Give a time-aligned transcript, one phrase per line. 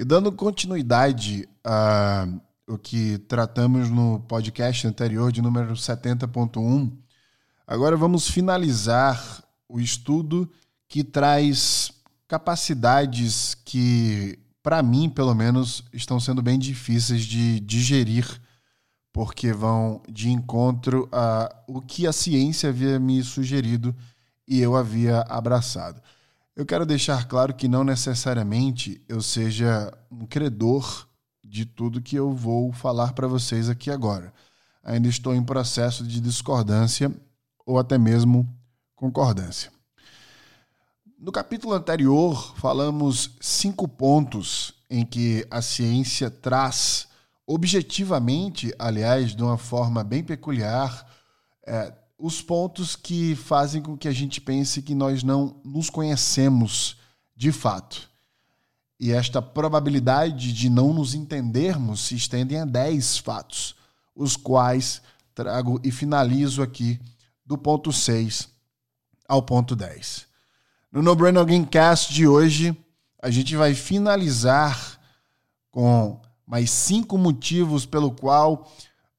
[0.00, 2.26] E dando continuidade a
[2.66, 6.90] o que tratamos no podcast anterior de número 70.1,
[7.66, 10.50] agora vamos finalizar o estudo
[10.88, 11.92] que traz
[12.26, 18.26] capacidades que, para mim, pelo menos, estão sendo bem difíceis de digerir,
[19.12, 23.94] porque vão de encontro a o que a ciência havia me sugerido
[24.48, 26.00] e eu havia abraçado.
[26.60, 31.08] Eu quero deixar claro que não necessariamente eu seja um credor
[31.42, 34.30] de tudo que eu vou falar para vocês aqui agora.
[34.84, 37.10] Ainda estou em processo de discordância
[37.64, 38.46] ou até mesmo
[38.94, 39.72] concordância.
[41.18, 47.08] No capítulo anterior, falamos cinco pontos em que a ciência traz,
[47.46, 51.06] objetivamente, aliás, de uma forma bem peculiar,
[51.66, 56.96] é, os pontos que fazem com que a gente pense que nós não nos conhecemos
[57.34, 58.10] de fato.
[58.98, 63.74] E esta probabilidade de não nos entendermos se estendem a 10 fatos,
[64.14, 65.00] os quais
[65.34, 67.00] trago e finalizo aqui
[67.46, 68.48] do ponto 6
[69.26, 70.26] ao ponto 10.
[70.92, 72.76] No No Brain Cast de hoje,
[73.22, 75.00] a gente vai finalizar
[75.70, 78.70] com mais cinco motivos pelo qual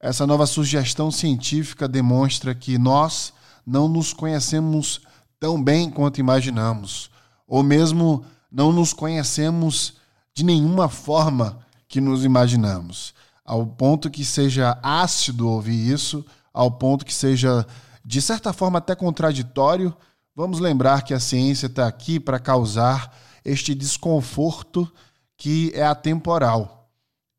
[0.02, 3.32] essa nova sugestão científica demonstra que nós
[3.64, 5.00] não nos conhecemos
[5.40, 7.10] tão bem quanto imaginamos,
[7.46, 9.94] ou mesmo não nos conhecemos
[10.34, 13.14] de nenhuma forma que nos imaginamos.
[13.44, 17.66] Ao ponto que seja ácido ouvir isso, ao ponto que seja,
[18.04, 19.96] de certa forma, até contraditório,
[20.34, 23.14] Vamos lembrar que a ciência está aqui para causar
[23.44, 24.90] este desconforto
[25.36, 26.90] que é atemporal.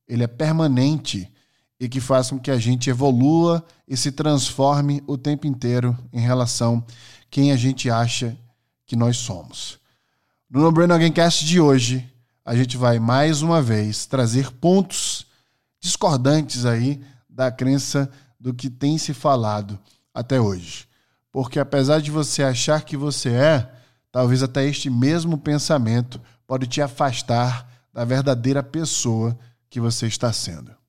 [0.08, 1.28] Ele é permanente
[1.84, 6.22] e que faz com que a gente evolua e se transforme o tempo inteiro em
[6.22, 6.94] relação a
[7.30, 8.38] quem a gente acha
[8.86, 9.78] que nós somos.
[10.50, 11.12] No No Brain Again
[11.44, 12.10] de hoje,
[12.46, 15.26] a gente vai mais uma vez trazer pontos
[15.82, 19.78] discordantes aí da crença do que tem se falado
[20.14, 20.88] até hoje.
[21.34, 23.70] Porque apesar de você achar que você é,
[24.10, 29.38] talvez até este mesmo pensamento pode te afastar da verdadeira pessoa
[29.70, 30.83] que você está sendo.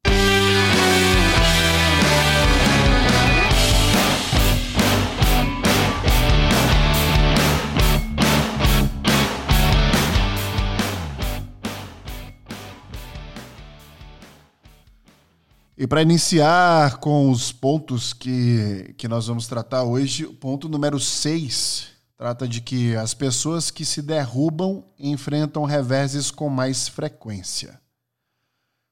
[15.77, 21.01] E para iniciar com os pontos que, que nós vamos tratar hoje, o ponto número
[21.01, 27.81] 6 trata de que as pessoas que se derrubam enfrentam reveses com mais frequência.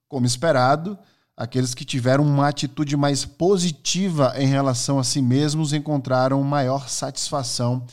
[0.09, 0.99] Como esperado,
[1.37, 7.87] aqueles que tiveram uma atitude mais positiva em relação a si mesmos encontraram maior satisfação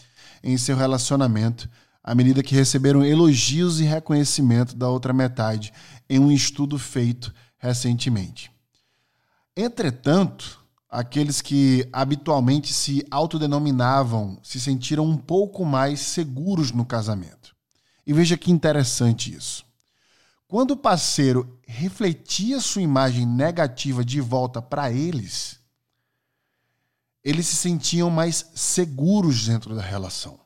[0.43, 1.69] em seu relacionamento
[2.03, 5.71] à medida que receberam elogios e reconhecimento da outra metade
[6.09, 8.51] em um estudo feito recentemente.
[9.55, 17.55] Entretanto, aqueles que habitualmente se autodenominavam se sentiram um pouco mais seguros no casamento.
[18.05, 19.63] E veja que interessante isso.
[20.47, 25.59] Quando o parceiro refletia sua imagem negativa de volta para eles,
[27.23, 30.39] eles se sentiam mais seguros dentro da relação.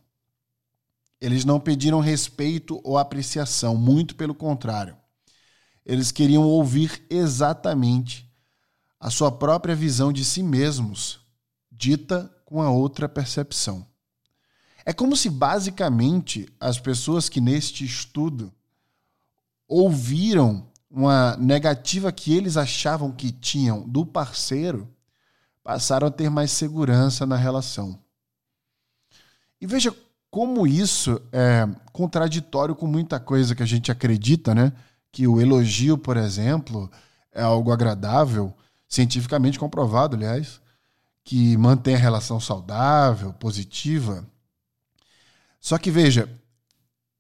[1.22, 4.97] Eles não pediram respeito ou apreciação, muito pelo contrário.
[5.85, 8.30] Eles queriam ouvir exatamente
[9.03, 11.19] a sua própria visão de si mesmos,
[11.69, 13.86] dita com a outra percepção.
[14.86, 18.50] É como se basicamente as pessoas que neste estudo
[19.68, 24.88] ouviram uma negativa que eles achavam que tinham do parceiro,
[25.62, 28.00] passaram a ter mais segurança na relação.
[29.59, 29.94] E veja
[30.31, 34.72] como isso é contraditório com muita coisa que a gente acredita, né?
[35.12, 36.90] Que o elogio, por exemplo,
[37.34, 38.56] é algo agradável,
[38.94, 40.62] cientificamente comprovado, aliás,
[41.24, 44.24] que mantém a relação saudável, positiva.
[45.59, 46.30] Só que veja,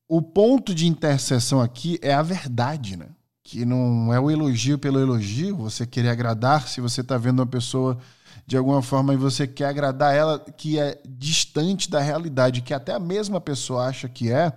[0.07, 3.07] o ponto de interseção aqui é a verdade, né?
[3.41, 7.47] Que não é o elogio pelo elogio, você querer agradar, se você está vendo uma
[7.47, 7.97] pessoa
[8.45, 12.93] de alguma forma e você quer agradar ela que é distante da realidade, que até
[12.93, 14.53] a mesma pessoa acha que é,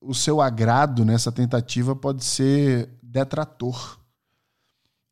[0.00, 3.99] o seu agrado nessa tentativa pode ser detrator.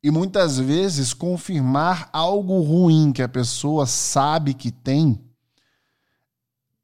[0.01, 5.21] E muitas vezes confirmar algo ruim que a pessoa sabe que tem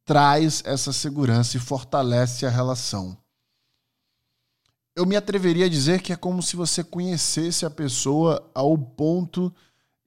[0.03, 3.17] traz essa segurança e fortalece a relação.
[4.95, 9.53] Eu me atreveria a dizer que é como se você conhecesse a pessoa ao ponto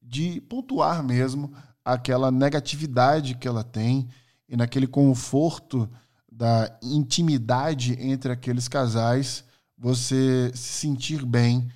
[0.01, 1.53] de pontuar mesmo
[1.85, 4.09] aquela negatividade que ela tem
[4.49, 5.91] e naquele conforto
[6.31, 9.45] da intimidade entre aqueles casais,
[9.77, 11.69] você se sentir bem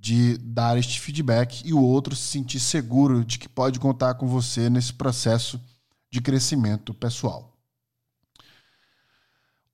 [0.00, 4.26] de dar este feedback e o outro se sentir seguro de que pode contar com
[4.26, 5.60] você nesse processo
[6.10, 7.54] de crescimento pessoal.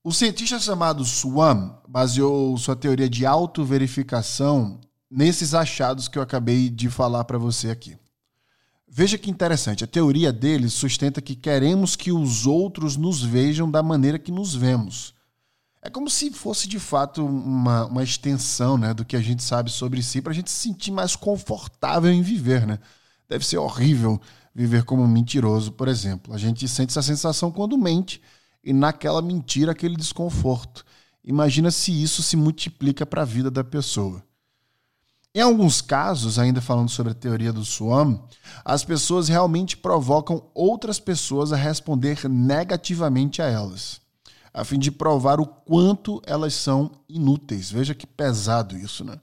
[0.03, 6.89] O cientista chamado Swan baseou sua teoria de autoverificação nesses achados que eu acabei de
[6.89, 7.97] falar para você aqui.
[8.85, 13.81] Veja que interessante, a teoria dele sustenta que queremos que os outros nos vejam da
[13.81, 15.13] maneira que nos vemos.
[15.81, 19.69] É como se fosse de fato uma, uma extensão né, do que a gente sabe
[19.69, 22.65] sobre si para a gente se sentir mais confortável em viver.
[22.65, 22.79] Né?
[23.29, 24.19] Deve ser horrível
[24.53, 26.33] viver como um mentiroso, por exemplo.
[26.33, 28.21] A gente sente essa sensação quando mente
[28.63, 30.83] e naquela mentira aquele desconforto.
[31.23, 34.23] Imagina se isso se multiplica para a vida da pessoa.
[35.35, 38.19] Em alguns casos, ainda falando sobre a teoria do Swam,
[38.65, 44.01] as pessoas realmente provocam outras pessoas a responder negativamente a elas,
[44.53, 47.71] a fim de provar o quanto elas são inúteis.
[47.71, 49.19] Veja que pesado isso, né?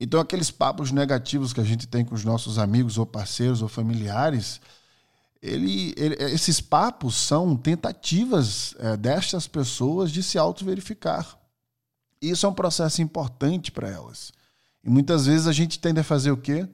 [0.00, 3.68] Então, aqueles papos negativos que a gente tem com os nossos amigos ou parceiros ou
[3.68, 4.60] familiares,
[5.40, 11.38] ele, ele esses papos são tentativas é, destas pessoas de se auto-verificar.
[12.20, 14.32] Isso é um processo importante para elas.
[14.82, 16.68] E muitas vezes a gente tende a fazer o quê?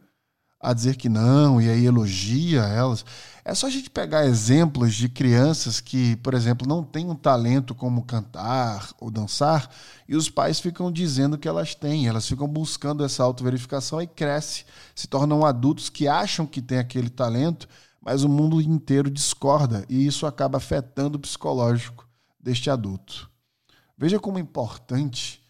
[0.61, 3.05] A dizer que não, e aí elogia elas.
[3.45, 7.75] É só a gente pegar exemplos de crianças que, por exemplo, não têm um talento
[7.75, 9.71] como cantar ou dançar,
[10.09, 14.65] e os pais ficam dizendo que elas têm, elas ficam buscando essa autoverificação e cresce,
[14.95, 17.69] se tornam adultos que acham que têm aquele talento,
[18.01, 22.07] mas o mundo inteiro discorda, e isso acaba afetando o psicológico
[22.41, 23.31] deste adulto.
[23.97, 25.43] Veja como importante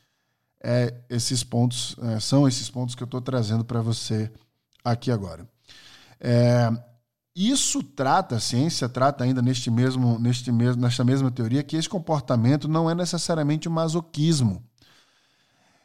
[0.62, 4.30] é, esses pontos é, são esses pontos que eu estou trazendo para você
[4.84, 5.48] aqui agora.
[6.20, 6.70] É,
[7.34, 11.88] isso trata, a ciência trata ainda neste mesmo, neste mesmo, nesta mesma teoria, que esse
[11.88, 14.62] comportamento não é necessariamente um masoquismo.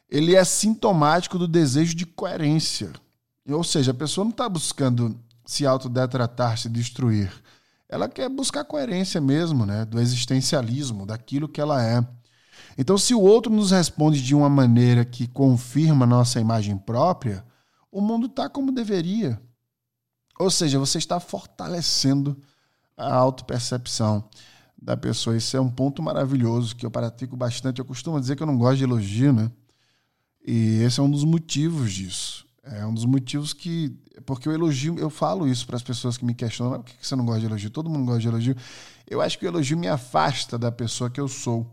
[0.10, 2.92] Ele é sintomático do desejo de coerência.
[3.48, 7.32] Ou seja, a pessoa não está buscando se autodetratar, se destruir.
[7.88, 9.86] Ela quer buscar coerência mesmo, né?
[9.86, 12.04] Do existencialismo, daquilo que ela é.
[12.78, 17.46] Então, se o outro nos responde de uma maneira que confirma nossa imagem própria,
[17.94, 19.40] o mundo está como deveria.
[20.40, 22.36] Ou seja, você está fortalecendo
[22.98, 24.28] a autopercepção
[24.82, 25.38] da pessoa.
[25.38, 27.78] Isso é um ponto maravilhoso que eu pratico bastante.
[27.78, 29.52] Eu costumo dizer que eu não gosto de elogio, né?
[30.44, 32.48] E esse é um dos motivos disso.
[32.64, 33.96] É um dos motivos que.
[34.26, 37.16] Porque o elogio, eu falo isso para as pessoas que me questionam: por que você
[37.16, 37.70] não gosta de elogio?
[37.70, 38.56] Todo mundo gosta de elogio.
[39.08, 41.72] Eu acho que o elogio me afasta da pessoa que eu sou.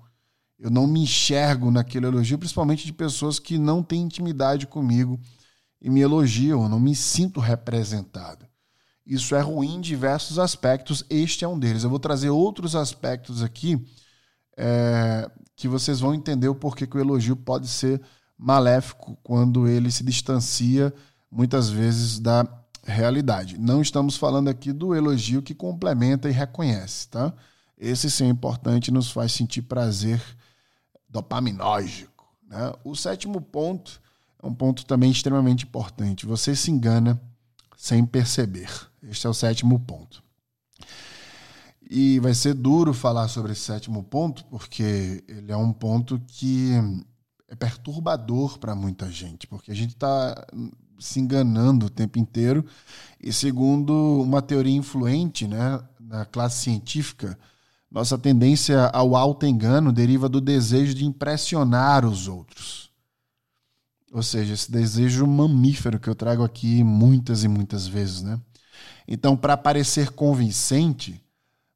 [0.58, 5.18] Eu não me enxergo naquele elogio, principalmente de pessoas que não têm intimidade comigo
[5.80, 6.62] e me elogiam.
[6.62, 8.46] Eu não me sinto representado.
[9.06, 11.04] Isso é ruim em diversos aspectos.
[11.08, 11.82] Este é um deles.
[11.82, 13.84] Eu vou trazer outros aspectos aqui
[14.56, 18.00] é, que vocês vão entender o porquê que o elogio pode ser
[18.36, 20.92] maléfico quando ele se distancia
[21.30, 22.46] muitas vezes da
[22.84, 23.58] realidade.
[23.58, 27.32] Não estamos falando aqui do elogio que complementa e reconhece, tá?
[27.76, 30.22] Esse sim é importante nos faz sentir prazer
[31.08, 32.26] dopaminógico.
[32.46, 32.72] Né?
[32.84, 34.00] O sétimo ponto
[34.42, 36.26] é um ponto também extremamente importante.
[36.26, 37.20] Você se engana
[37.76, 38.70] sem perceber.
[39.02, 40.22] Este é o sétimo ponto.
[41.90, 46.72] E vai ser duro falar sobre esse sétimo ponto, porque ele é um ponto que
[47.48, 50.46] é perturbador para muita gente, porque a gente está
[51.00, 52.64] se enganando o tempo inteiro.
[53.20, 57.36] E segundo uma teoria influente né, na classe científica,
[57.90, 62.89] nossa tendência ao auto-engano deriva do desejo de impressionar os outros.
[64.10, 68.40] Ou seja, esse desejo mamífero que eu trago aqui muitas e muitas vezes, né?
[69.06, 71.22] Então, para parecer convincente,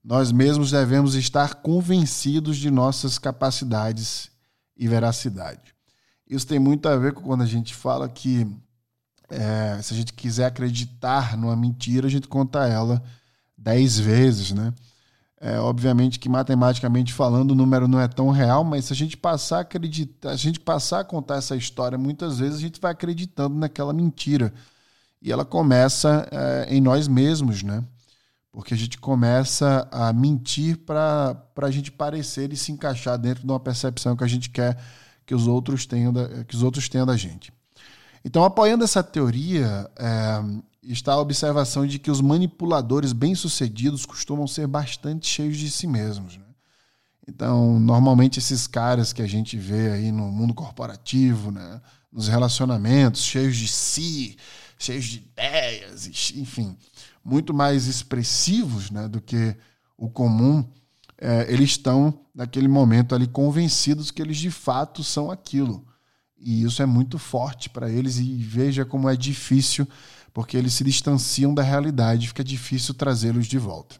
[0.02, 4.30] nós mesmos devemos estar convencidos de nossas capacidades
[4.76, 5.74] e veracidade.
[6.28, 8.46] Isso tem muito a ver com quando a gente fala que
[9.30, 13.02] é, se a gente quiser acreditar numa mentira, a gente conta ela
[13.56, 14.74] dez vezes, né?
[15.46, 19.14] É, obviamente que matematicamente falando o número não é tão real, mas se a gente
[19.14, 22.92] passar a acreditar, a gente passar a contar essa história, muitas vezes a gente vai
[22.92, 24.54] acreditando naquela mentira.
[25.20, 27.84] E ela começa é, em nós mesmos, né?
[28.50, 33.52] Porque a gente começa a mentir para a gente parecer e se encaixar dentro de
[33.52, 34.82] uma percepção que a gente quer
[35.26, 37.52] que os outros tenham da, que os outros tenham da gente.
[38.24, 40.42] Então, apoiando essa teoria, é,
[40.86, 46.36] está a observação de que os manipuladores bem-sucedidos costumam ser bastante cheios de si mesmos.
[46.36, 46.44] Né?
[47.28, 51.80] Então, normalmente esses caras que a gente vê aí no mundo corporativo, né?
[52.12, 54.36] nos relacionamentos, cheios de si,
[54.78, 56.76] cheios de ideias, enfim,
[57.24, 59.08] muito mais expressivos né?
[59.08, 59.56] do que
[59.96, 60.64] o comum,
[61.18, 65.86] é, eles estão naquele momento ali convencidos que eles de fato são aquilo.
[66.38, 69.88] e isso é muito forte para eles e veja como é difícil,
[70.34, 73.94] porque eles se distanciam da realidade, fica difícil trazê-los de volta.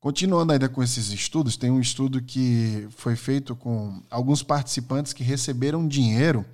[0.00, 5.22] Continuando ainda com esses estudos, tem um estudo que foi feito com alguns participantes que
[5.22, 6.44] receberam dinheiro.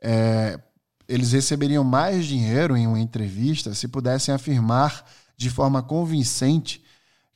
[0.00, 0.58] É,
[1.06, 5.04] eles receberiam mais dinheiro em uma entrevista se pudessem afirmar
[5.36, 6.82] de forma convincente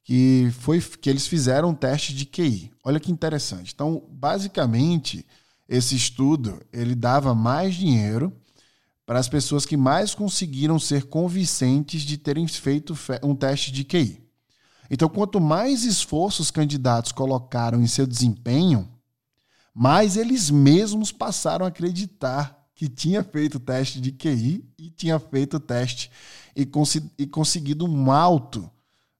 [0.04, 2.72] que foi que eles fizeram um teste de QI.
[2.82, 3.72] Olha que interessante.
[3.74, 5.26] Então, basicamente,
[5.68, 8.32] esse estudo ele dava mais dinheiro
[9.06, 14.22] para as pessoas que mais conseguiram ser convincentes de terem feito um teste de QI.
[14.90, 18.88] Então, quanto mais esforço os candidatos colocaram em seu desempenho,
[19.74, 25.18] mais eles mesmos passaram a acreditar que tinha feito o teste de QI e tinha
[25.18, 26.10] feito o teste
[26.54, 28.70] e, cons e conseguido um alto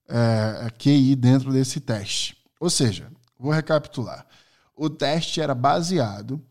[0.07, 2.37] é, QI dentro desse teste.
[2.59, 4.25] Ou seja, vou recapitular.
[4.75, 6.41] O teste era baseado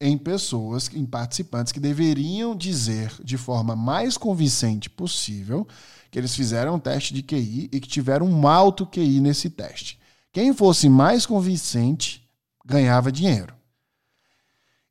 [0.00, 5.66] em pessoas, em participantes que deveriam dizer de forma mais convincente possível
[6.10, 9.98] que eles fizeram um teste de QI e que tiveram um alto QI nesse teste.
[10.32, 12.28] Quem fosse mais convincente
[12.64, 13.54] ganhava dinheiro.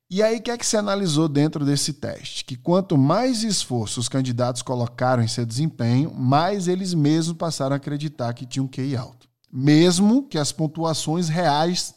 [0.08, 2.44] E aí, o que é que se analisou dentro desse teste?
[2.44, 7.76] Que quanto mais esforço os candidatos colocaram em seu desempenho, mais eles mesmos passaram a
[7.76, 9.28] acreditar que tinham um QI alto.
[9.52, 11.92] Mesmo que as pontuações reais,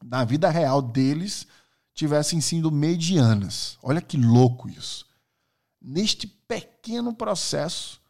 [0.00, 1.46] na vida real deles,
[1.94, 3.78] tivessem sido medianas.
[3.82, 5.06] Olha que louco isso.
[5.80, 8.00] Neste pequeno processo,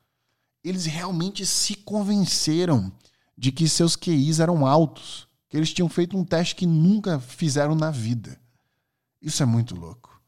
[0.63, 2.93] eles realmente se convenceram
[3.37, 7.75] de que seus QIs eram altos, que eles tinham feito um teste que nunca fizeram
[7.75, 8.39] na vida.
[9.21, 10.21] Isso é muito louco.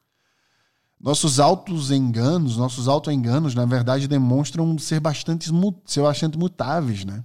[0.98, 5.50] Nossos autos enganos, nossos auto-enganos, na verdade, demonstram ser bastante,
[5.84, 7.24] ser bastante mutáveis, né?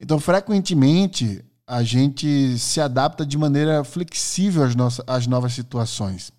[0.00, 6.32] Então, frequentemente, a gente se adapta de maneira flexível às, nossas, às novas situações.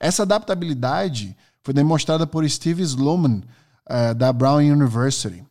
[0.00, 3.42] Essa adaptabilidade foi demonstrada por Steve Sloman,
[3.90, 5.44] uh, da Brown University.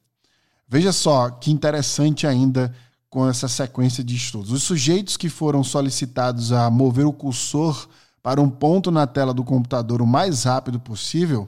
[0.67, 2.73] Veja só que interessante ainda
[3.07, 4.51] com essa sequência de estudos.
[4.51, 7.87] Os sujeitos que foram solicitados a mover o cursor
[8.23, 11.47] para um ponto na tela do computador o mais rápido possível,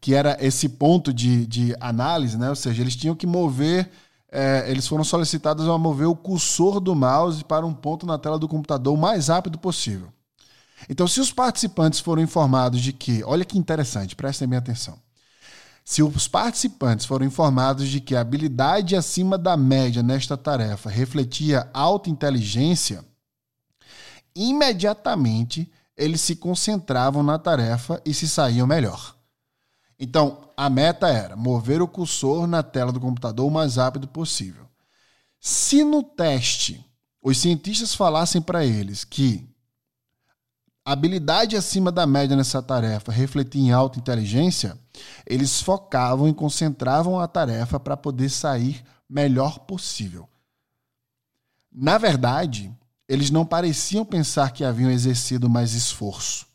[0.00, 2.48] que era esse ponto de, de análise, né?
[2.48, 3.90] ou seja, eles tinham que mover
[4.38, 8.38] é, eles foram solicitados a mover o cursor do mouse para um ponto na tela
[8.38, 10.12] do computador o mais rápido possível.
[10.90, 14.98] Então, se os participantes foram informados de que, olha que interessante, prestem bem atenção.
[15.82, 21.70] Se os participantes foram informados de que a habilidade acima da média nesta tarefa refletia
[21.72, 23.02] alta inteligência,
[24.34, 29.16] imediatamente eles se concentravam na tarefa e se saíam melhor.
[29.98, 34.66] Então, a meta era mover o cursor na tela do computador o mais rápido possível.
[35.38, 36.82] Se no teste
[37.22, 39.46] os cientistas falassem para eles que
[40.84, 44.78] habilidade acima da média nessa tarefa refletia em alta inteligência,
[45.26, 50.28] eles focavam e concentravam a tarefa para poder sair melhor possível.
[51.70, 52.72] Na verdade,
[53.06, 56.45] eles não pareciam pensar que haviam exercido mais esforço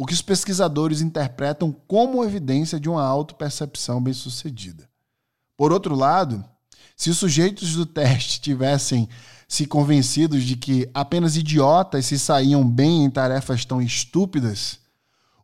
[0.00, 4.88] o que os pesquisadores interpretam como evidência de uma autopercepção bem-sucedida.
[5.58, 6.42] Por outro lado,
[6.96, 9.06] se os sujeitos do teste tivessem
[9.46, 14.78] se convencidos de que apenas idiotas se saíam bem em tarefas tão estúpidas,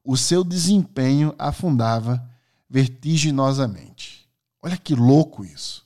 [0.02, 2.26] o seu desempenho afundava
[2.66, 4.26] vertiginosamente.
[4.62, 5.84] Olha que louco isso.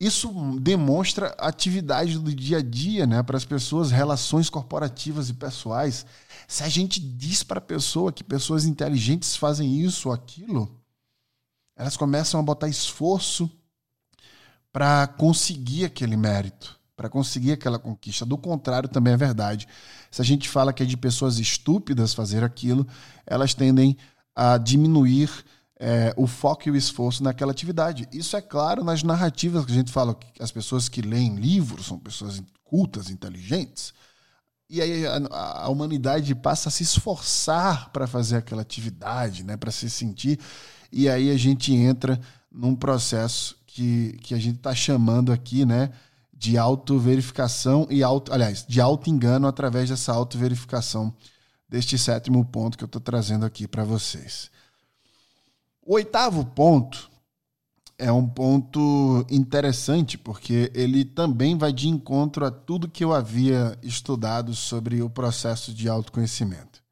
[0.00, 6.06] Isso demonstra atividade do dia a dia né, para as pessoas, relações corporativas e pessoais.
[6.50, 10.82] Se a gente diz para a pessoa que pessoas inteligentes fazem isso ou aquilo,
[11.76, 13.48] elas começam a botar esforço
[14.72, 18.26] para conseguir aquele mérito, para conseguir aquela conquista.
[18.26, 19.68] Do contrário, também é verdade.
[20.10, 22.84] Se a gente fala que é de pessoas estúpidas fazer aquilo,
[23.24, 23.96] elas tendem
[24.34, 25.30] a diminuir
[25.78, 28.08] é, o foco e o esforço naquela atividade.
[28.12, 31.86] Isso é claro nas narrativas que a gente fala que as pessoas que leem livros
[31.86, 33.94] são pessoas cultas, inteligentes.
[34.72, 39.72] E aí a, a humanidade passa a se esforçar para fazer aquela atividade, né, para
[39.72, 40.38] se sentir.
[40.92, 42.20] E aí a gente entra
[42.52, 45.90] num processo que, que a gente está chamando aqui, né,
[46.32, 51.12] de autoverificação e auto, aliás, de auto-engano através dessa autoverificação
[51.68, 54.52] deste sétimo ponto que eu estou trazendo aqui para vocês.
[55.82, 57.09] O oitavo ponto
[58.00, 63.78] é um ponto interessante, porque ele também vai de encontro a tudo que eu havia
[63.82, 66.82] estudado sobre o processo de autoconhecimento.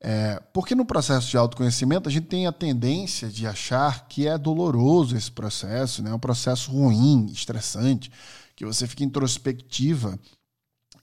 [0.00, 4.36] É, porque no processo de autoconhecimento a gente tem a tendência de achar que é
[4.36, 6.10] doloroso esse processo, né?
[6.10, 8.10] é um processo ruim, estressante,
[8.56, 10.18] que você fica introspectiva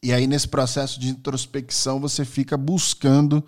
[0.04, 3.44] E aí, nesse processo de introspecção, você fica buscando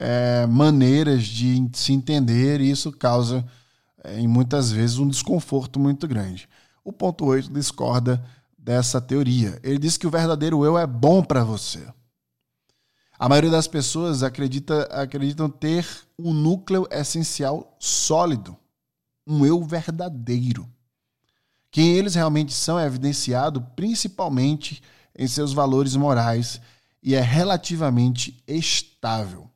[0.00, 3.44] é, maneiras de se entender, e isso causa,
[4.04, 6.48] é, em muitas vezes, um desconforto muito grande.
[6.84, 8.22] O ponto 8 discorda
[8.58, 9.58] dessa teoria.
[9.62, 11.86] Ele diz que o verdadeiro eu é bom para você.
[13.18, 15.86] A maioria das pessoas acredita, acreditam ter
[16.18, 18.56] um núcleo essencial sólido,
[19.24, 20.68] um eu verdadeiro.
[21.70, 24.82] Quem eles realmente são é evidenciado principalmente
[25.16, 26.60] em seus valores morais
[27.02, 29.51] e é relativamente estável.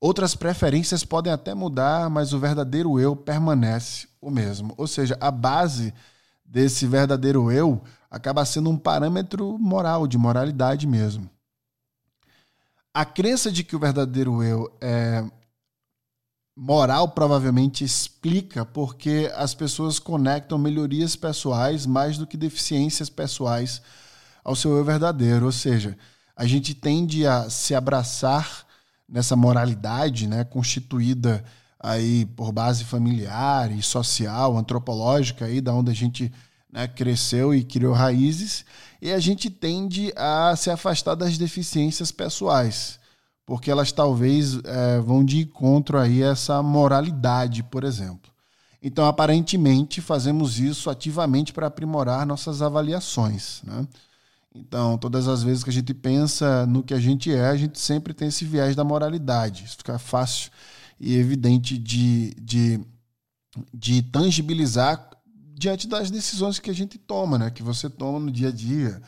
[0.00, 4.72] Outras preferências podem até mudar, mas o verdadeiro eu permanece o mesmo.
[4.78, 5.92] Ou seja, a base
[6.42, 11.28] desse verdadeiro eu acaba sendo um parâmetro moral, de moralidade mesmo.
[12.94, 15.22] A crença de que o verdadeiro eu é
[16.56, 23.80] moral provavelmente explica porque as pessoas conectam melhorias pessoais mais do que deficiências pessoais
[24.42, 25.46] ao seu eu verdadeiro.
[25.46, 25.96] Ou seja,
[26.34, 28.66] a gente tende a se abraçar
[29.10, 31.44] nessa moralidade, né, constituída
[31.78, 36.32] aí por base familiar e social, antropológica aí da onde a gente
[36.72, 38.64] né, cresceu e criou raízes,
[39.02, 43.00] e a gente tende a se afastar das deficiências pessoais,
[43.44, 48.30] porque elas talvez é, vão de encontro aí a essa moralidade, por exemplo.
[48.82, 53.60] Então, aparentemente, fazemos isso ativamente para aprimorar nossas avaliações.
[53.64, 53.86] Né?
[54.54, 57.78] Então, todas as vezes que a gente pensa no que a gente é, a gente
[57.78, 59.64] sempre tem esse viés da moralidade.
[59.64, 60.50] Isso fica fácil
[60.98, 62.80] e evidente de, de,
[63.72, 65.08] de tangibilizar
[65.54, 67.50] diante das decisões que a gente toma, né?
[67.50, 69.00] que você toma no dia a dia,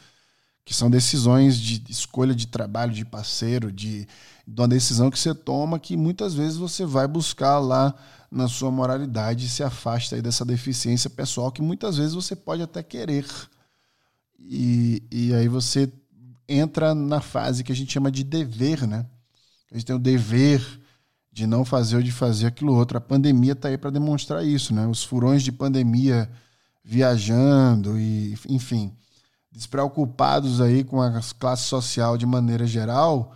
[0.65, 4.07] que são decisões de escolha de trabalho, de parceiro, de,
[4.47, 7.95] de uma decisão que você toma que muitas vezes você vai buscar lá
[8.31, 12.63] na sua moralidade e se afasta aí dessa deficiência pessoal que muitas vezes você pode
[12.63, 13.27] até querer
[14.49, 15.91] e, e aí você
[16.49, 19.07] entra na fase que a gente chama de dever, né?
[19.71, 20.81] A gente tem o dever
[21.33, 22.99] de não fazer ou de fazer aquilo outro.
[22.99, 24.87] A pandemia está aí para demonstrar isso, né?
[24.87, 26.31] Os furões de pandemia
[26.85, 28.93] viajando e, enfim,
[29.51, 33.35] despreocupados aí com a classe social de maneira geral,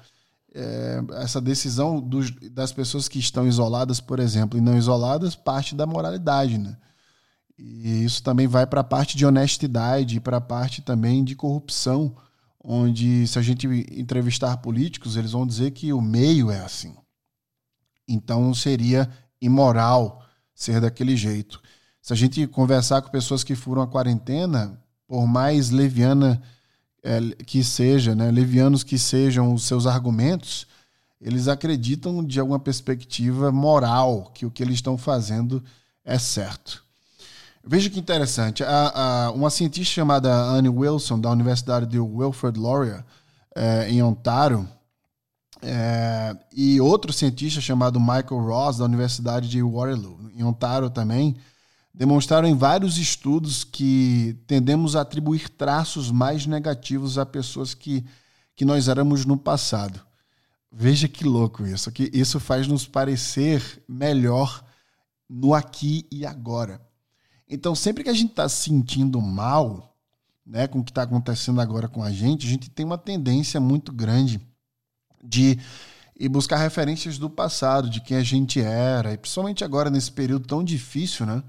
[0.55, 5.75] é, essa decisão dos, das pessoas que estão isoladas, por exemplo, e não isoladas, parte
[5.75, 6.77] da moralidade, né?
[7.59, 12.15] E isso também vai para a parte de honestidade, para a parte também de corrupção,
[12.63, 16.95] onde se a gente entrevistar políticos, eles vão dizer que o meio é assim.
[18.07, 19.09] Então seria
[19.41, 21.61] imoral ser daquele jeito.
[22.03, 26.43] Se a gente conversar com pessoas que foram à quarentena, por mais leviana
[27.03, 30.67] é, que seja, né, levianos que sejam os seus argumentos,
[31.21, 35.63] eles acreditam de alguma perspectiva moral que o que eles estão fazendo
[36.05, 36.86] é certo.
[37.67, 38.63] Veja que interessante.
[38.63, 43.05] A, a, uma cientista chamada Anne Wilson, da Universidade de Wilfrid Laurier,
[43.57, 44.69] é, em Ontário,
[45.61, 51.35] é, e outro cientista chamado Michael Ross, da Universidade de Waterloo, em Ontário também,
[51.93, 58.05] demonstraram em vários estudos que tendemos a atribuir traços mais negativos a pessoas que,
[58.55, 60.01] que nós éramos no passado.
[60.71, 64.63] Veja que louco isso, que isso faz nos parecer melhor
[65.29, 66.81] no aqui e agora.
[67.49, 69.97] Então, sempre que a gente está se sentindo mal,
[70.45, 73.61] né, com o que está acontecendo agora com a gente, a gente tem uma tendência
[73.61, 74.41] muito grande
[75.23, 75.59] de
[76.19, 80.47] ir buscar referências do passado, de quem a gente era, e principalmente agora nesse período
[80.47, 81.43] tão difícil, né?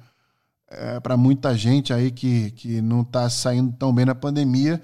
[0.70, 4.82] É, para muita gente aí que, que não está saindo tão bem na pandemia,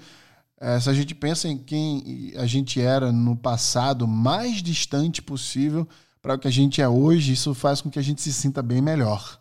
[0.58, 5.86] é, se a gente pensa em quem a gente era no passado, mais distante possível
[6.22, 8.62] para o que a gente é hoje, isso faz com que a gente se sinta
[8.62, 9.38] bem melhor.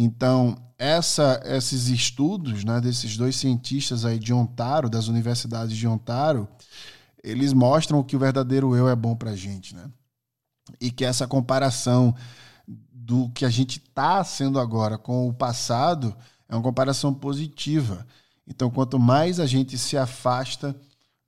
[0.00, 6.46] Então, essa, esses estudos né, desses dois cientistas aí de Ontário, das universidades de Ontário,
[7.20, 9.74] eles mostram que o verdadeiro eu é bom para a gente.
[9.74, 9.90] Né?
[10.80, 12.14] E que essa comparação
[12.92, 16.16] do que a gente está sendo agora com o passado
[16.48, 18.06] é uma comparação positiva.
[18.46, 20.76] Então, quanto mais a gente se afasta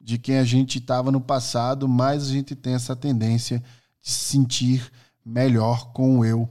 [0.00, 3.58] de quem a gente estava no passado, mais a gente tem essa tendência
[4.00, 4.92] de se sentir
[5.26, 6.48] melhor com o eu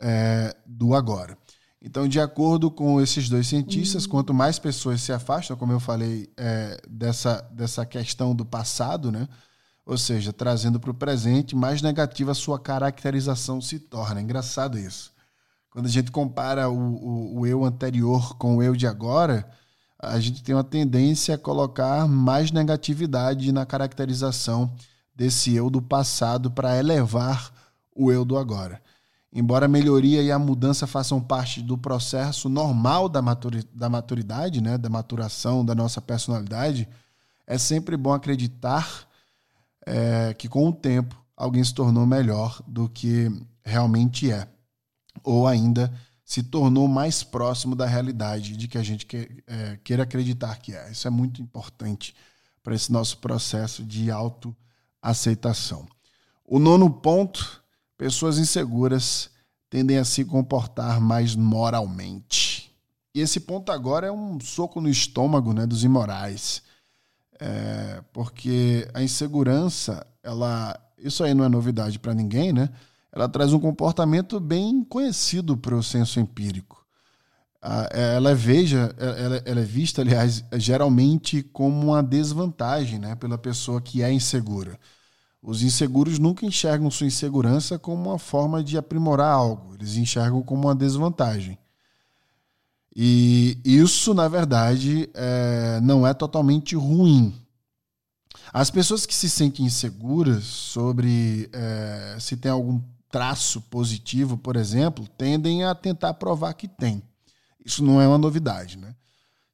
[0.00, 1.36] é, do agora.
[1.82, 4.10] Então, de acordo com esses dois cientistas, uhum.
[4.10, 9.26] quanto mais pessoas se afastam, como eu falei, é, dessa, dessa questão do passado, né?
[9.90, 14.20] ou seja, trazendo para o presente, mais negativa a sua caracterização se torna.
[14.20, 15.12] Engraçado isso.
[15.70, 19.48] Quando a gente compara o, o, o eu anterior com o eu de agora,
[19.98, 24.72] a gente tem uma tendência a colocar mais negatividade na caracterização
[25.14, 27.52] desse eu do passado para elevar
[27.94, 28.80] o eu do agora.
[29.32, 34.88] Embora a melhoria e a mudança façam parte do processo normal da, maturidade, né, da
[34.88, 36.88] maturação da nossa personalidade,
[37.46, 39.06] é sempre bom acreditar
[39.86, 43.30] é, que com o tempo alguém se tornou melhor do que
[43.64, 44.48] realmente é,
[45.22, 45.92] ou ainda
[46.24, 50.74] se tornou mais próximo da realidade de que a gente quer, é, queira acreditar que
[50.74, 50.90] é.
[50.90, 52.14] Isso é muito importante
[52.62, 55.88] para esse nosso processo de autoaceitação.
[56.44, 57.59] O nono ponto:
[58.00, 59.28] pessoas inseguras
[59.68, 62.74] tendem a se comportar mais moralmente.
[63.14, 66.62] E esse ponto agora é um soco no estômago né, dos imorais.
[67.38, 72.70] É, porque a insegurança, ela, isso aí não é novidade para ninguém, né?
[73.12, 76.82] Ela traz um comportamento bem conhecido para o senso empírico.
[77.90, 83.78] Ela é, veja, ela, ela é vista, aliás, geralmente como uma desvantagem, né, pela pessoa
[83.78, 84.78] que é insegura.
[85.42, 90.68] Os inseguros nunca enxergam sua insegurança como uma forma de aprimorar algo, eles enxergam como
[90.68, 91.58] uma desvantagem.
[92.94, 97.34] E isso, na verdade, é, não é totalmente ruim.
[98.52, 105.06] As pessoas que se sentem inseguras sobre é, se tem algum traço positivo, por exemplo,
[105.16, 107.02] tendem a tentar provar que tem.
[107.64, 108.94] Isso não é uma novidade, né?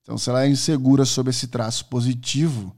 [0.03, 2.75] Então, se ela é insegura sobre esse traço positivo,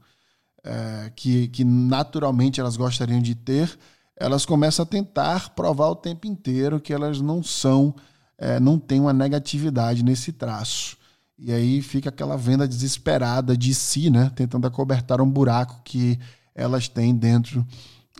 [0.63, 3.77] é, que, que naturalmente elas gostariam de ter,
[4.15, 7.95] elas começam a tentar provar o tempo inteiro que elas não são,
[8.37, 10.97] é, não têm uma negatividade nesse traço.
[11.37, 14.29] E aí fica aquela venda desesperada de si, né?
[14.35, 16.19] Tentando acobertar um buraco que
[16.53, 17.65] elas têm dentro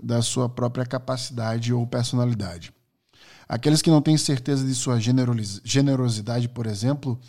[0.01, 2.71] da sua própria capacidade ou personalidade.
[3.47, 7.19] Aqueles que não têm certeza de sua generosidade, por exemplo,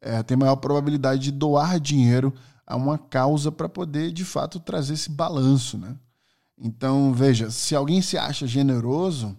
[0.00, 2.34] é, têm maior probabilidade de doar dinheiro
[2.66, 5.78] a uma causa para poder, de fato, trazer esse balanço.
[5.78, 5.94] Né?
[6.58, 9.36] Então, veja, se alguém se acha generoso,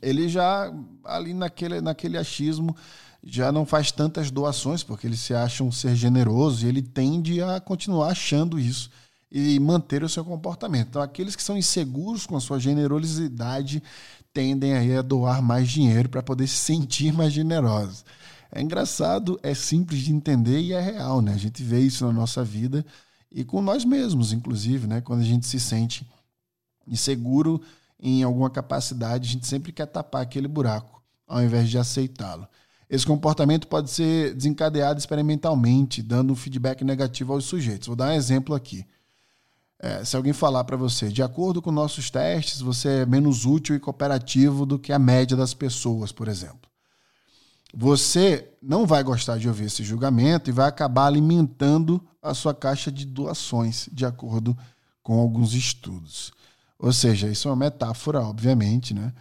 [0.00, 0.72] ele já,
[1.04, 2.76] ali naquele, naquele achismo,
[3.24, 7.42] já não faz tantas doações, porque ele se acha um ser generoso e ele tende
[7.42, 8.90] a continuar achando isso
[9.30, 10.88] e manter o seu comportamento.
[10.90, 13.82] Então, aqueles que são inseguros com a sua generosidade
[14.32, 18.04] tendem aí a doar mais dinheiro para poder se sentir mais generosos.
[18.56, 21.34] É engraçado, é simples de entender e é real, né?
[21.34, 22.86] A gente vê isso na nossa vida
[23.30, 25.02] e com nós mesmos, inclusive, né?
[25.02, 26.08] Quando a gente se sente
[26.86, 27.60] inseguro
[28.00, 32.48] em alguma capacidade, a gente sempre quer tapar aquele buraco, ao invés de aceitá-lo.
[32.88, 37.88] Esse comportamento pode ser desencadeado experimentalmente, dando um feedback negativo aos sujeitos.
[37.88, 38.86] Vou dar um exemplo aqui.
[39.78, 43.76] É, se alguém falar para você, de acordo com nossos testes, você é menos útil
[43.76, 46.65] e cooperativo do que a média das pessoas, por exemplo
[47.74, 52.90] você não vai gostar de ouvir esse julgamento e vai acabar alimentando a sua caixa
[52.90, 54.56] de doações, de acordo
[55.02, 56.32] com alguns estudos.
[56.78, 59.12] Ou seja, isso é uma metáfora, obviamente, né?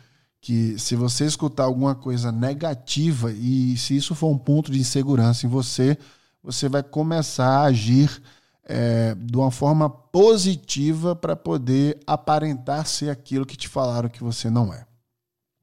[0.42, 5.46] Que se você escutar alguma coisa negativa e se isso for um ponto de insegurança
[5.46, 5.98] em você,
[6.44, 8.22] você vai começar a agir
[8.64, 14.50] é, de uma forma positiva para poder aparentar ser aquilo que te falaram que você
[14.50, 14.86] não é.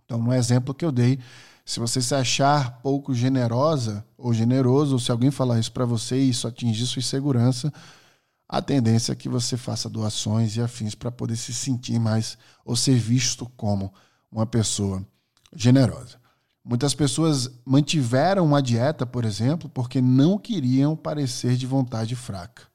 [0.04, 1.18] Então, um exemplo que eu dei
[1.64, 6.18] se você se achar pouco generosa ou generoso, ou se alguém falar isso para você
[6.18, 7.72] e isso atingir sua insegurança,
[8.48, 12.76] a tendência é que você faça doações e afins para poder se sentir mais ou
[12.76, 13.92] ser visto como
[14.30, 15.06] uma pessoa
[15.54, 16.20] generosa.
[16.64, 22.71] Muitas pessoas mantiveram uma dieta, por exemplo, porque não queriam parecer de vontade fraca.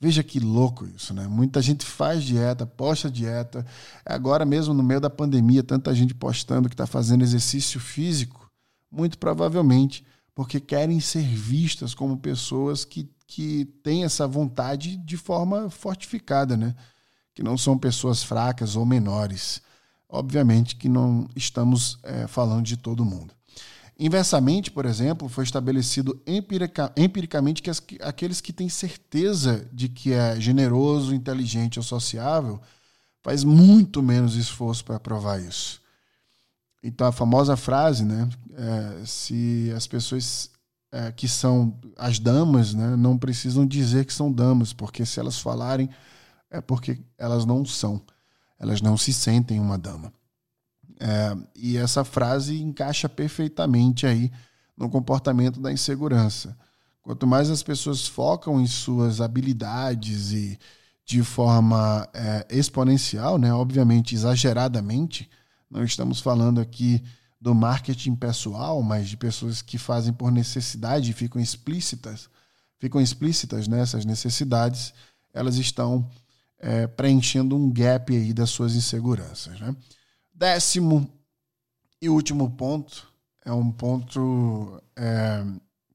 [0.00, 1.26] Veja que louco isso, né?
[1.26, 3.66] Muita gente faz dieta, posta dieta.
[4.04, 8.48] Agora mesmo no meio da pandemia, tanta gente postando que está fazendo exercício físico,
[8.90, 10.04] muito provavelmente
[10.38, 16.76] porque querem ser vistas como pessoas que, que têm essa vontade de forma fortificada, né?
[17.34, 19.60] Que não são pessoas fracas ou menores.
[20.08, 23.34] Obviamente que não estamos é, falando de todo mundo.
[23.98, 29.88] Inversamente, por exemplo, foi estabelecido empirica, empiricamente que, as, que aqueles que têm certeza de
[29.88, 32.60] que é generoso, inteligente ou sociável
[33.22, 35.82] faz muito menos esforço para provar isso.
[36.80, 40.48] Então a famosa frase, né, é, se as pessoas
[40.92, 45.40] é, que são as damas, né, não precisam dizer que são damas, porque se elas
[45.40, 45.90] falarem
[46.50, 48.00] é porque elas não são,
[48.60, 50.12] elas não se sentem uma dama.
[51.00, 54.30] É, e essa frase encaixa perfeitamente aí
[54.76, 56.56] no comportamento da insegurança.
[57.02, 60.58] Quanto mais as pessoas focam em suas habilidades e
[61.04, 65.28] de forma é, exponencial, né, obviamente exageradamente,
[65.70, 67.02] não estamos falando aqui
[67.40, 72.28] do marketing pessoal, mas de pessoas que fazem por necessidade e ficam explícitas,
[72.78, 74.92] ficam explícitas nessas necessidades,
[75.32, 76.10] elas estão
[76.58, 79.58] é, preenchendo um gap aí das suas inseguranças.
[79.60, 79.74] Né?
[80.38, 81.10] Décimo
[82.00, 83.08] e último ponto
[83.44, 85.44] é um ponto é,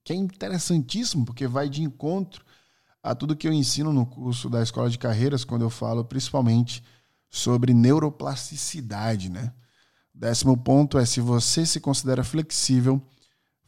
[0.04, 2.44] que é interessantíssimo, porque vai de encontro
[3.02, 6.84] a tudo que eu ensino no curso da Escola de Carreiras, quando eu falo principalmente
[7.30, 9.54] sobre neuroplasticidade, né?
[10.14, 13.02] Décimo ponto é se você se considera flexível,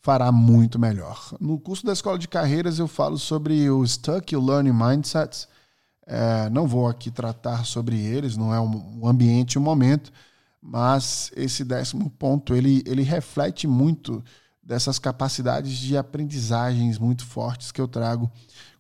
[0.02, 1.38] fará muito melhor.
[1.40, 5.48] No curso da Escola de Carreiras eu falo sobre o Stuck Learning Mindsets.
[6.06, 10.12] É, não vou aqui tratar sobre eles, não é um ambiente um momento,
[10.68, 14.24] mas esse décimo ponto ele, ele reflete muito
[14.64, 18.32] dessas capacidades de aprendizagens muito fortes que eu trago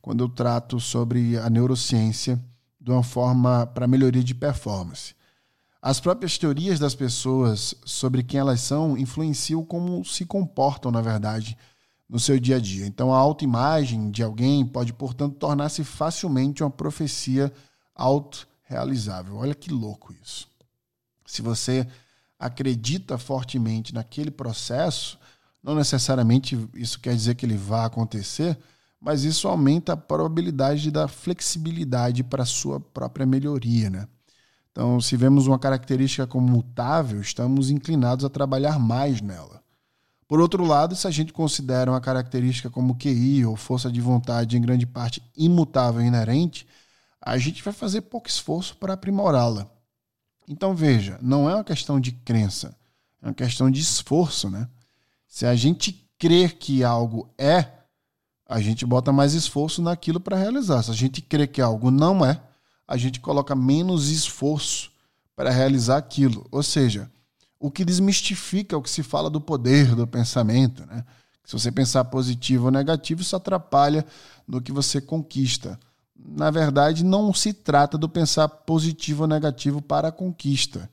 [0.01, 2.43] quando eu trato sobre a neurociência
[2.81, 5.13] de uma forma para melhoria de performance.
[5.79, 11.55] As próprias teorias das pessoas sobre quem elas são influenciam como se comportam, na verdade,
[12.09, 12.87] no seu dia a dia.
[12.87, 17.53] Então, a autoimagem de alguém pode, portanto, tornar-se facilmente uma profecia
[17.93, 19.35] autorrealizável.
[19.35, 20.54] Olha que louco isso.
[21.25, 21.87] Se você
[22.39, 25.17] acredita fortemente naquele processo,
[25.63, 28.57] não necessariamente isso quer dizer que ele vá acontecer,
[28.99, 34.07] mas isso aumenta a probabilidade da flexibilidade para a sua própria melhoria, né?
[34.71, 39.63] Então, se vemos uma característica como mutável, estamos inclinados a trabalhar mais nela.
[40.27, 44.57] Por outro lado, se a gente considera uma característica como QI ou força de vontade
[44.57, 46.67] em grande parte imutável e inerente,
[47.21, 49.69] a gente vai fazer pouco esforço para aprimorá-la.
[50.47, 52.75] Então veja, não é uma questão de crença,
[53.21, 54.67] é uma questão de esforço, né?
[55.27, 57.71] Se a gente crer que algo é,
[58.47, 60.83] a gente bota mais esforço naquilo para realizar.
[60.83, 62.39] Se a gente crê que algo não é,
[62.87, 64.91] a gente coloca menos esforço
[65.35, 66.47] para realizar aquilo.
[66.51, 67.09] Ou seja,
[67.59, 70.85] o que desmistifica o que se fala do poder do pensamento.
[70.85, 71.03] Né?
[71.43, 74.05] Se você pensar positivo ou negativo, isso atrapalha
[74.47, 75.79] no que você conquista.
[76.17, 80.89] Na verdade, não se trata do pensar positivo ou negativo para a conquista.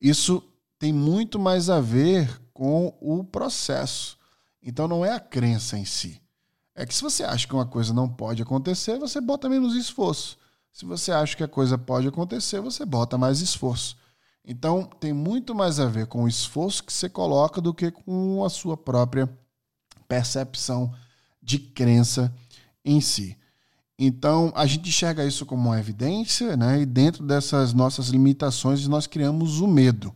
[0.00, 0.42] Isso
[0.78, 4.18] tem muito mais a ver com o processo.
[4.62, 6.20] Então, não é a crença em si.
[6.74, 10.38] É que se você acha que uma coisa não pode acontecer, você bota menos esforço.
[10.72, 13.96] Se você acha que a coisa pode acontecer, você bota mais esforço.
[14.44, 18.44] Então, tem muito mais a ver com o esforço que você coloca do que com
[18.44, 19.28] a sua própria
[20.08, 20.92] percepção
[21.40, 22.34] de crença
[22.84, 23.36] em si.
[24.04, 26.80] Então, a gente enxerga isso como uma evidência, né?
[26.80, 30.12] e dentro dessas nossas limitações, nós criamos o medo.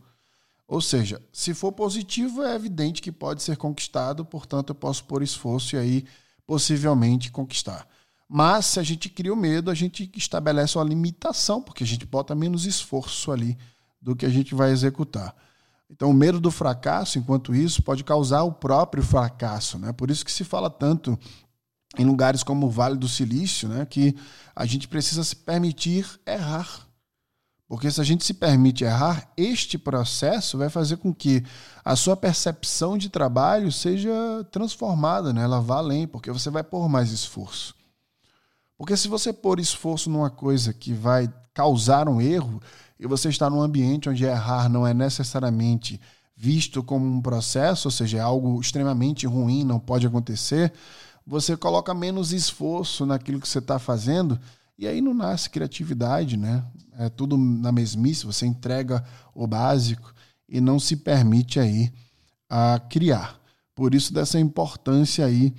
[0.67, 5.23] Ou seja, se for positivo, é evidente que pode ser conquistado, portanto, eu posso pôr
[5.23, 6.05] esforço e aí
[6.45, 7.87] possivelmente conquistar.
[8.27, 12.05] Mas se a gente cria o medo, a gente estabelece uma limitação, porque a gente
[12.05, 13.57] bota menos esforço ali
[14.01, 15.33] do que a gente vai executar.
[15.89, 19.79] Então, o medo do fracasso, enquanto isso, pode causar o próprio fracasso.
[19.79, 19.93] Né?
[19.93, 21.17] Por isso que se fala tanto
[21.97, 24.15] em lugares como o Vale do Silício, né, que
[24.55, 26.87] a gente precisa se permitir errar.
[27.67, 31.43] Porque se a gente se permite errar, este processo vai fazer com que
[31.83, 34.11] a sua percepção de trabalho seja
[34.51, 35.43] transformada, né?
[35.43, 37.75] ela vá além, porque você vai pôr mais esforço.
[38.77, 42.61] Porque se você pôr esforço numa coisa que vai causar um erro,
[42.99, 45.99] e você está num ambiente onde errar não é necessariamente
[46.35, 50.71] visto como um processo, ou seja, é algo extremamente ruim, não pode acontecer,
[51.27, 54.39] você coloca menos esforço naquilo que você está fazendo
[54.77, 56.63] e aí não nasce criatividade, né?
[56.97, 59.03] É tudo na mesmice, você entrega
[59.35, 60.13] o básico
[60.47, 61.91] e não se permite aí
[62.49, 63.39] a criar.
[63.75, 65.53] Por isso dessa importância aí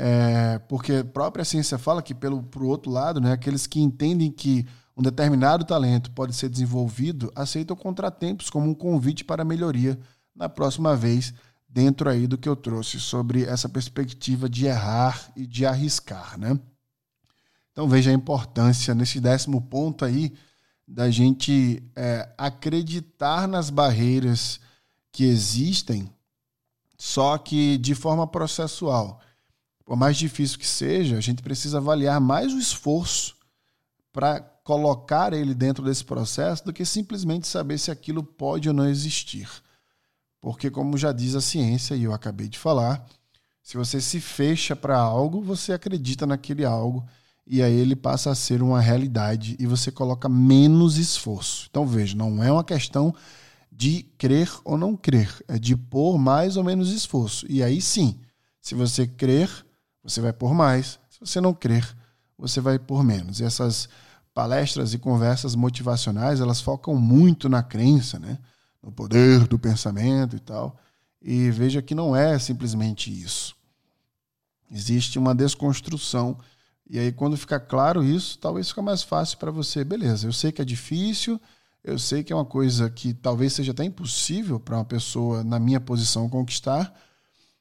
[0.00, 4.30] é, porque a própria ciência fala que, pelo pro outro lado, né, aqueles que entendem
[4.30, 4.64] que
[4.96, 9.98] um determinado talento pode ser desenvolvido aceitam contratempos como um convite para melhoria
[10.34, 11.34] na próxima vez,
[11.68, 16.38] dentro aí do que eu trouxe sobre essa perspectiva de errar e de arriscar.
[16.38, 16.58] Né?
[17.72, 20.32] Então veja a importância nesse décimo ponto aí
[20.86, 24.58] da gente é, acreditar nas barreiras
[25.12, 26.10] que existem,
[26.96, 29.20] só que de forma processual
[29.88, 33.34] por mais difícil que seja, a gente precisa avaliar mais o esforço
[34.12, 38.86] para colocar ele dentro desse processo do que simplesmente saber se aquilo pode ou não
[38.86, 39.48] existir.
[40.40, 43.04] Porque, como já diz a ciência, e eu acabei de falar,
[43.62, 47.06] se você se fecha para algo, você acredita naquele algo
[47.50, 51.66] e aí ele passa a ser uma realidade e você coloca menos esforço.
[51.70, 53.14] Então veja, não é uma questão
[53.72, 57.46] de crer ou não crer, é de pôr mais ou menos esforço.
[57.48, 58.20] E aí sim,
[58.60, 59.50] se você crer,
[60.02, 60.98] você vai por mais.
[61.08, 61.86] Se você não crer,
[62.36, 63.40] você vai por menos.
[63.40, 63.88] E essas
[64.34, 68.38] palestras e conversas motivacionais, elas focam muito na crença, né?
[68.82, 70.78] No poder do pensamento e tal.
[71.20, 73.56] E veja que não é simplesmente isso.
[74.70, 76.38] Existe uma desconstrução.
[76.88, 79.84] E aí, quando fica claro isso, talvez fica mais fácil para você.
[79.84, 81.40] Beleza, eu sei que é difícil,
[81.82, 85.58] eu sei que é uma coisa que talvez seja até impossível para uma pessoa na
[85.58, 86.94] minha posição conquistar,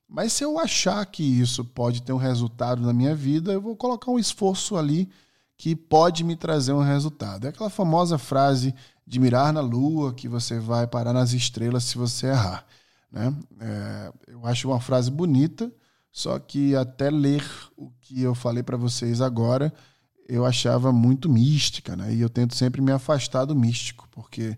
[0.07, 3.75] Mas se eu achar que isso pode ter um resultado na minha vida, eu vou
[3.75, 5.09] colocar um esforço ali
[5.57, 7.45] que pode me trazer um resultado.
[7.45, 8.73] É aquela famosa frase
[9.07, 12.65] de mirar na lua que você vai parar nas estrelas se você errar.
[13.09, 13.33] Né?
[13.61, 15.71] É, eu acho uma frase bonita,
[16.11, 17.43] só que até ler
[17.77, 19.73] o que eu falei para vocês agora,
[20.27, 22.13] eu achava muito mística, né?
[22.13, 24.57] E eu tento sempre me afastar do místico, porque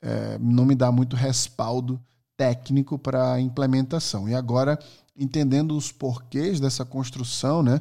[0.00, 2.00] é, não me dá muito respaldo
[2.34, 4.26] técnico para a implementação.
[4.26, 4.78] E agora,
[5.14, 7.78] entendendo os porquês dessa construção, né,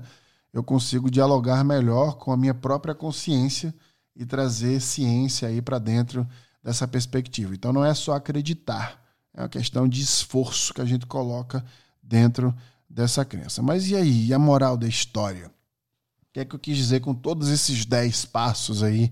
[0.51, 3.73] eu consigo dialogar melhor com a minha própria consciência
[4.21, 6.27] e trazer ciência aí para dentro
[6.63, 7.55] dessa perspectiva.
[7.55, 9.01] Então não é só acreditar,
[9.33, 11.65] é uma questão de esforço que a gente coloca
[12.03, 12.55] dentro
[12.87, 13.63] dessa crença.
[13.63, 15.47] Mas e aí, e a moral da história?
[15.47, 19.11] O que é que eu quis dizer com todos esses dez passos aí,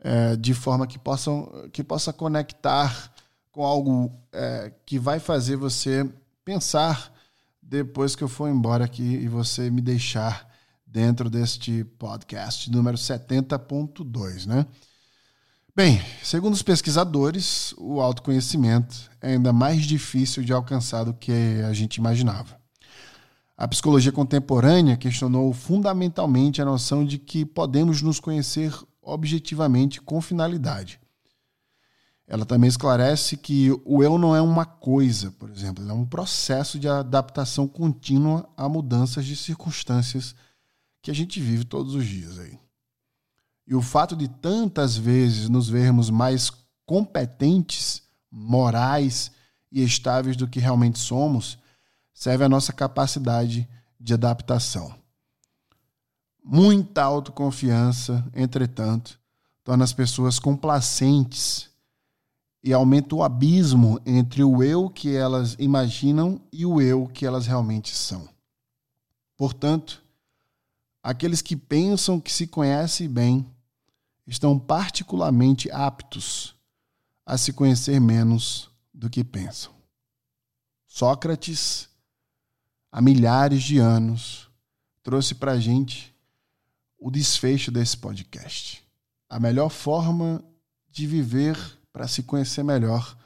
[0.00, 3.12] é, de forma que, possam, que possa conectar
[3.52, 6.08] com algo é, que vai fazer você
[6.42, 7.12] pensar
[7.60, 10.45] depois que eu for embora aqui e você me deixar
[10.86, 14.66] dentro deste podcast número 70.2, né?
[15.74, 21.72] Bem, segundo os pesquisadores, o autoconhecimento é ainda mais difícil de alcançar do que a
[21.74, 22.56] gente imaginava.
[23.58, 28.72] A psicologia contemporânea questionou fundamentalmente a noção de que podemos nos conhecer
[29.02, 30.98] objetivamente com finalidade.
[32.26, 36.78] Ela também esclarece que o eu não é uma coisa, por exemplo, é um processo
[36.78, 40.34] de adaptação contínua a mudanças de circunstâncias
[41.06, 42.58] que a gente vive todos os dias aí.
[43.64, 46.50] E o fato de tantas vezes nos vermos mais
[46.84, 49.30] competentes, morais
[49.70, 51.58] e estáveis do que realmente somos,
[52.12, 53.68] serve à nossa capacidade
[54.00, 54.92] de adaptação.
[56.42, 59.16] Muita autoconfiança, entretanto,
[59.62, 61.70] torna as pessoas complacentes
[62.64, 67.46] e aumenta o abismo entre o eu que elas imaginam e o eu que elas
[67.46, 68.28] realmente são.
[69.36, 70.04] Portanto,
[71.06, 73.48] aqueles que pensam que se conhecem bem
[74.26, 76.56] estão particularmente aptos
[77.24, 79.72] a se conhecer menos do que pensam.
[80.84, 81.88] Sócrates,
[82.90, 84.50] há milhares de anos,
[85.00, 86.12] trouxe para a gente
[86.98, 88.82] o desfecho desse podcast.
[89.28, 90.42] A melhor forma
[90.90, 91.56] de viver
[91.92, 93.16] para se conhecer melhor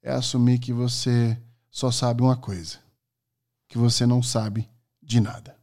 [0.00, 1.38] é assumir que você
[1.70, 2.78] só sabe uma coisa:
[3.68, 4.66] que você não sabe
[5.02, 5.55] de nada.